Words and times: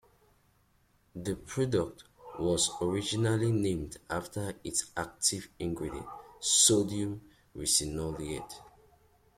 The 1.13 1.35
product 1.35 2.05
was 2.39 2.71
originally 2.81 3.51
named 3.51 3.97
after 4.09 4.55
its 4.63 4.85
active 4.97 5.47
ingredient, 5.59 6.07
sodium 6.39 7.21
ricinoleate. 7.55 8.51